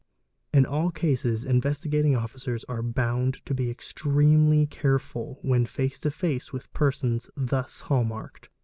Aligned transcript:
os 0.51 0.57
In 0.57 0.65
all 0.65 0.89
cases 0.89 1.45
Investigating 1.45 2.15
Officers 2.15 2.63
are 2.67 2.81
bound 2.81 3.35
to 3.45 3.53
be 3.53 3.69
'extremely 3.69 4.65
careful 4.65 5.37
When 5.43 5.67
face 5.67 5.99
to 5.99 6.09
face 6.09 6.51
with 6.51 6.73
persons 6.73 7.29
thus 7.35 7.81
hall 7.81 8.03
marked. 8.03 8.49